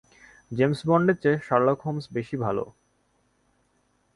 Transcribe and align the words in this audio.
James 0.51 0.79
বন্ডের 0.87 1.17
চেয়ে 1.23 1.43
Sherlock 1.47 1.79
Holmes 1.85 2.05
বেশি 2.15 2.35
ভালো। 2.45 2.63